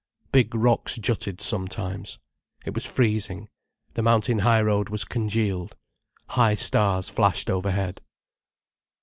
Big 0.31 0.55
rocks 0.55 0.95
jutted 0.97 1.39
sometimes. 1.41 2.17
It 2.65 2.73
was 2.73 2.87
freezing, 2.87 3.49
the 3.93 4.01
mountain 4.01 4.39
high 4.39 4.63
road 4.63 4.89
was 4.89 5.05
congealed. 5.05 5.75
High 6.29 6.55
stars 6.55 7.07
flashed 7.07 7.51
overhead. 7.51 8.01